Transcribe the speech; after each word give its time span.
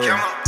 Yeah. 0.00 0.42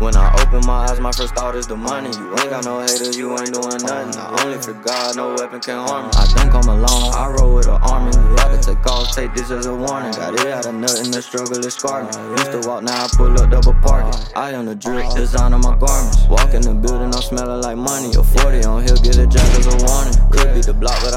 When 0.00 0.16
I 0.16 0.34
open 0.42 0.66
my 0.66 0.90
eyes, 0.90 0.98
my 0.98 1.12
first 1.12 1.34
thought 1.34 1.54
is 1.54 1.66
the 1.66 1.76
money. 1.76 2.10
You 2.10 2.30
ain't 2.36 2.50
got 2.50 2.64
no 2.64 2.80
haters, 2.80 3.16
you 3.16 3.30
ain't 3.38 3.54
doing 3.54 3.78
nothing. 3.86 4.20
I 4.20 4.42
only 4.44 4.58
for 4.58 4.74
God, 4.74 5.16
no 5.16 5.34
weapon 5.34 5.60
can 5.60 5.86
harm 5.86 6.06
me. 6.06 6.10
I 6.16 6.26
think 6.26 6.52
I'm 6.52 6.68
alone, 6.68 7.14
I 7.14 7.30
roll 7.38 7.54
with 7.54 7.68
an 7.68 7.80
army. 7.80 8.10
I 8.42 8.50
can 8.50 8.60
take 8.60 8.84
off, 8.90 9.14
take 9.14 9.32
this 9.34 9.52
as 9.52 9.66
a 9.66 9.74
warning. 9.74 10.10
Got 10.12 10.34
it 10.34 10.46
out 10.48 10.66
of 10.66 10.74
nothing, 10.74 11.12
the 11.12 11.22
struggle 11.22 11.64
is 11.64 11.74
scarred 11.74 12.06
me. 12.06 12.10
Oh, 12.16 12.30
Used 12.32 12.50
to 12.52 12.68
walk, 12.68 12.82
now 12.82 13.04
I 13.04 13.08
pull 13.14 13.32
up 13.40 13.48
double 13.50 13.72
parking. 13.80 14.20
Oh, 14.34 14.40
I 14.40 14.50
am 14.50 14.66
the 14.66 14.74
drip, 14.74 15.08
design 15.14 15.54
of 15.54 15.62
my 15.62 15.76
garments. 15.76 16.26
Walk 16.26 16.52
in 16.52 16.62
the 16.62 16.74
building, 16.74 17.14
I'm 17.14 17.22
smelling 17.22 17.62
like 17.62 17.78
money. 17.78 18.12
A 18.18 18.22
40 18.22 18.64
on 18.64 18.82
hill, 18.82 18.96
get 18.98 19.16
a 19.16 19.26
jack 19.26 19.43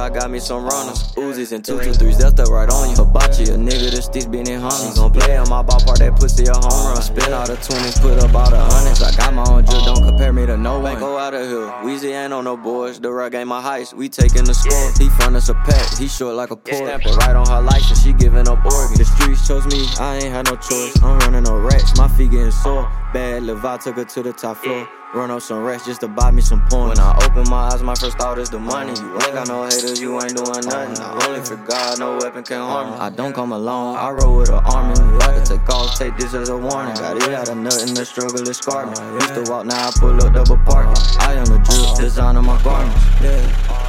I 0.08 0.10
got 0.10 0.32
me 0.32 0.40
some 0.40 0.64
runners. 0.64 1.12
Uzis 1.16 1.52
and 1.52 1.62
223s, 1.66 2.18
that's 2.18 2.32
the 2.32 2.46
right 2.46 2.70
on 2.70 2.92
you. 2.92 2.96
Hibachi, 2.96 3.52
a 3.52 3.60
nigga, 3.60 3.92
the 3.92 4.02
sticks 4.02 4.26
been 4.26 4.48
in 4.48 4.62
homies. 4.62 4.96
Gon' 4.96 5.12
play 5.12 5.36
on 5.36 5.50
my 5.50 5.62
ballpark, 5.62 5.98
that 5.98 6.16
pussy 6.16 6.46
a 6.46 6.54
home 6.56 6.96
run. 6.96 7.02
Spin 7.02 7.34
all 7.34 7.46
the 7.46 7.58
20s, 7.58 8.00
put 8.00 8.18
up 8.24 8.34
all 8.34 8.50
the 8.50 8.56
hundreds. 8.56 9.04
I 9.04 9.12
got 9.18 9.34
my 9.34 9.44
own 9.44 9.66
drill, 9.66 9.84
don't 9.84 10.08
compare 10.08 10.32
me 10.32 10.46
to 10.46 10.56
no 10.56 10.80
one. 10.80 10.98
Go 10.98 11.18
out 11.18 11.34
of 11.34 11.46
here, 11.46 11.68
Weezy 11.84 12.16
ain't 12.16 12.32
on 12.32 12.46
no 12.46 12.56
boys. 12.56 13.02
The 13.02 13.12
rug 13.12 13.36
ain't 13.36 13.50
my 13.50 13.62
heist, 13.62 13.96
we 13.96 14.08
taking 14.08 14.46
the 14.46 14.54
score. 14.54 14.94
He 14.98 15.10
front 15.20 15.36
us 15.36 15.50
a 15.50 15.56
pack, 15.56 15.98
he 15.98 16.08
short 16.08 16.36
like 16.36 16.52
a 16.52 16.56
port. 16.56 16.88
It 16.88 17.16
right 17.18 17.36
on 17.36 17.46
her 17.46 17.62
license, 17.62 18.02
she 18.02 18.14
giving 18.14 18.48
up 18.48 18.64
organs. 18.64 18.98
The 18.98 19.04
streets 19.04 19.46
chose 19.46 19.66
me, 19.68 19.84
I 20.00 20.24
ain't 20.24 20.32
had 20.32 20.46
no 20.46 20.56
choice. 20.56 21.04
I'm 21.04 21.20
running 21.20 21.44
no 21.44 21.60
racks, 21.60 21.98
my 21.98 22.08
feet 22.08 22.32
getting 22.32 22.52
sore. 22.52 22.90
Bad 23.12 23.44
Levi 23.44 23.76
took 23.84 23.98
her 23.98 24.06
to 24.06 24.24
the 24.24 24.32
top 24.32 24.56
floor. 24.56 24.88
Run 25.14 25.32
up 25.32 25.42
some 25.42 25.64
racks 25.64 25.86
just 25.86 26.02
to 26.02 26.08
buy 26.10 26.32
me 26.32 26.42
some 26.42 26.60
points. 26.68 27.00
When 27.00 27.08
I 27.08 27.18
open 27.24 27.50
my 27.50 27.70
eyes, 27.70 27.82
my 27.82 27.96
first 27.96 28.18
thought 28.18 28.38
is 28.40 28.50
the 28.50 28.60
money. 28.60 28.92
You 29.00 29.14
ain't 29.14 29.34
got 29.34 29.48
no 29.48 29.64
haters, 29.64 30.02
you 30.02 30.22
ain't 30.22 30.36
doing 30.36 30.66
nothing. 30.66 31.02
I 31.02 31.26
only 31.26 31.40
for 31.40 31.56
God, 31.56 31.98
no 31.98 32.18
weapon 32.18 32.44
can 32.44 32.60
harm 32.60 32.92
me. 32.92 32.98
I 32.98 33.10
don't 33.10 33.32
come 33.34 33.54
alone, 33.54 33.96
I 33.96 34.10
roll 34.10 34.36
with 34.38 34.50
an 34.50 34.60
army. 34.66 35.00
I 35.24 35.32
can 35.32 35.46
take 35.46 35.70
off, 35.70 35.98
take 35.98 36.18
this 36.18 36.34
as 36.34 36.50
a 36.50 36.58
warning. 36.58 36.94
Got 36.96 37.18
it 37.24 37.34
out 37.34 37.48
of 37.48 37.56
nothing, 37.58 37.94
the 37.94 38.06
struggle 38.06 38.48
is 38.50 38.58
scarred 38.58 38.90
me. 38.90 39.14
Used 39.14 39.34
to 39.34 39.50
walk, 39.50 39.66
now 39.66 39.88
I 39.88 39.92
pull 39.96 40.22
up 40.22 40.34
double 40.34 40.58
parking. 40.66 41.02
I 41.20 41.36
am 41.36 41.46
the 41.46 41.60
drip, 41.60 41.98
designer 41.98 42.42
my 42.42 42.62
garments. 42.62 43.06
Yeah. 43.24 43.88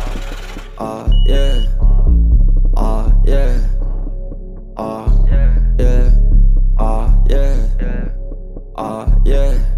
Uh, 0.79 1.11
yeah. 1.27 1.67
Uh, 2.77 3.13
yeah. 3.25 3.59
Uh, 4.77 5.27
yeah. 5.27 6.11
Uh, 6.79 7.25
yeah. 7.29 8.09
Uh, 8.77 9.15
yeah. 9.25 9.78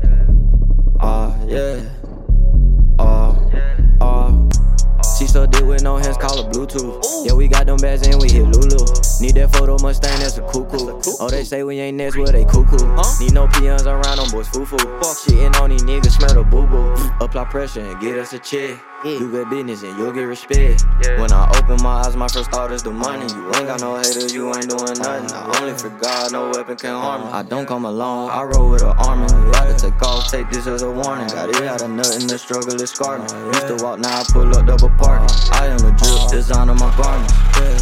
So 5.81 5.85
dick 5.85 5.85
with 5.85 5.85
no 5.85 5.97
hands, 5.97 6.17
call 6.17 6.43
her 6.43 6.51
Bluetooth. 6.51 7.27
Yeah, 7.27 7.33
we 7.33 7.49
got 7.49 7.67
them 7.67 7.77
bags 7.79 8.07
and 8.07 8.21
we 8.21 8.31
hit 8.31 8.45
Lulu. 8.45 8.87
Need 9.21 9.35
that 9.35 9.51
photo 9.53 9.77
Mustang, 9.79 10.19
that's 10.21 10.39
a 10.39 10.43
cuckoo. 10.43 11.01
Oh, 11.21 11.29
they 11.29 11.45
say 11.45 11.63
we 11.63 11.79
ain't 11.79 11.97
next, 11.97 12.17
well, 12.17 12.33
they 12.33 12.45
cuckoo. 12.45 12.79
Need 13.21 13.33
no 13.33 13.47
peons 13.49 13.87
around 13.87 14.17
them 14.17 14.31
boys, 14.31 14.49
foo 14.49 14.65
foo. 14.65 14.79
Fuck 14.79 15.17
shitting 15.19 15.55
on 15.61 15.71
these 15.71 15.83
niggas, 15.83 16.13
smell 16.13 16.35
the 16.35 16.43
boo 16.43 16.67
boo. 16.67 16.95
Apply 17.21 17.45
pressure 17.45 17.81
and 17.81 18.01
get 18.01 18.19
us 18.19 18.33
a 18.33 18.39
check. 18.39 18.81
Do 19.03 19.31
good 19.31 19.49
business 19.49 19.83
and 19.83 19.97
you'll 19.99 20.13
get 20.13 20.25
respect. 20.25 20.85
When 21.19 21.33
I 21.33 21.51
open 21.57 21.83
my 21.83 22.05
eyes, 22.05 22.17
my 22.17 22.29
first 22.29 22.51
thought 22.51 22.71
is 22.71 22.83
the 22.83 22.91
money. 22.91 23.27
You 23.33 23.47
ain't 23.57 23.67
got 23.67 23.81
no 23.81 23.97
haters, 23.97 24.33
you 24.35 24.49
ain't 24.55 24.69
doing 24.69 24.99
nothing. 24.99 25.33
I 25.33 25.59
only 25.61 25.73
for 25.73 25.89
God, 25.89 26.33
no 26.33 26.51
weapon 26.51 26.77
can 26.77 27.01
harm 27.01 27.25
me. 27.25 27.33
I 27.33 27.43
don't 27.43 27.67
come 27.67 27.87
alone, 27.87 28.31
I 28.31 28.43
roll 28.43 28.71
with 28.71 28.83
an 28.83 28.95
army. 28.99 29.25
I 29.57 29.67
can 29.67 29.79
take 29.79 30.03
off, 30.03 30.31
take 30.31 30.51
this 30.51 30.67
as 30.67 30.83
a 30.83 30.91
warning. 30.91 31.29
Got 31.29 31.49
it 31.49 31.63
out 31.63 31.81
of 31.81 31.91
nothing, 31.91 32.27
the 32.27 32.39
struggle 32.39 32.81
is 32.81 32.91
scarred 32.91 33.21
me. 33.21 33.47
Used 33.49 33.69
to 33.69 33.77
walk, 33.83 34.01
now 34.01 34.21
I 34.21 34.25
pull 34.29 34.55
up 34.55 34.67
double 34.67 34.91
parking. 34.91 35.35
I 35.53 35.69
am 35.71 35.79
the 35.79 35.91
drip, 35.93 36.31
design 36.31 36.69
of 36.69 36.79
my 36.79 36.91
garments. 36.97 37.35
Yeah. 37.61 37.79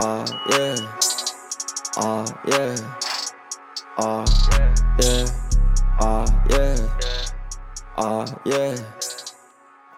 Uh, 0.00 0.26
yeah. 0.50 0.76
Uh, 1.96 2.26
yeah. 2.46 2.76
Uh, 3.96 4.26
yeah. 5.00 5.26
Uh, 5.98 6.26
yeah. 6.50 6.76
Uh, 7.96 8.26
yeah. 8.44 8.76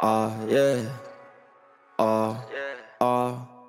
Uh, 0.00 0.46
yeah. 0.48 0.88
Uh, 1.98 2.36
uh. 3.00 3.59